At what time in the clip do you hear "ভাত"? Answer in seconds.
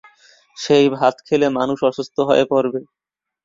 0.95-1.15